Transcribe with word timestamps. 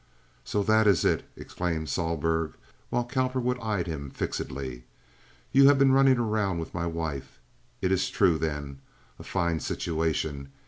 "Saw 0.43 0.63
that 0.63 0.87
ees 0.87 1.05
it!" 1.05 1.29
exclaimed 1.35 1.87
Sohlberg, 1.87 2.55
while 2.89 3.05
Cowperwood 3.05 3.59
eyed 3.61 3.85
him 3.85 4.09
fixedly. 4.09 4.85
"You 5.51 5.67
have 5.67 5.77
been 5.77 5.91
running 5.91 6.17
around 6.17 6.57
weeth 6.57 6.73
my 6.73 6.87
wife? 6.87 7.39
Eet 7.83 7.91
ees 7.91 8.09
true, 8.09 8.39
then. 8.39 8.79
A 9.19 9.23
fine 9.23 9.59
situation! 9.59 10.49